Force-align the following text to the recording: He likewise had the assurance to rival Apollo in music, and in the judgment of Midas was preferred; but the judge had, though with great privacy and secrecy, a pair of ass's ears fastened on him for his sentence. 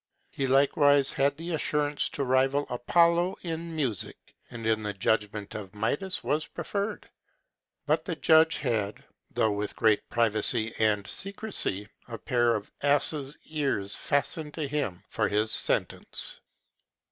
He 0.31 0.47
likewise 0.47 1.11
had 1.11 1.37
the 1.37 1.53
assurance 1.53 2.09
to 2.09 2.23
rival 2.23 2.65
Apollo 2.71 3.35
in 3.43 3.75
music, 3.75 4.33
and 4.49 4.65
in 4.65 4.81
the 4.81 4.93
judgment 4.95 5.53
of 5.53 5.75
Midas 5.75 6.23
was 6.23 6.47
preferred; 6.47 7.07
but 7.85 8.05
the 8.05 8.15
judge 8.15 8.57
had, 8.57 9.03
though 9.31 9.51
with 9.51 9.75
great 9.75 10.09
privacy 10.09 10.73
and 10.79 11.05
secrecy, 11.05 11.87
a 12.07 12.17
pair 12.17 12.55
of 12.55 12.71
ass's 12.81 13.37
ears 13.45 13.95
fastened 13.95 14.57
on 14.57 14.69
him 14.69 15.03
for 15.07 15.29
his 15.29 15.51
sentence. 15.51 16.39